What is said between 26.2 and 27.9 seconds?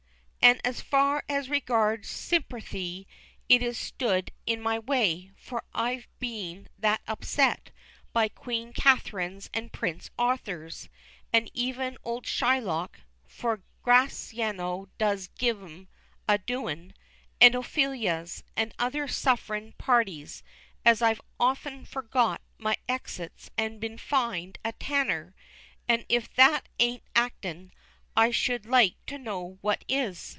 that ain't actin',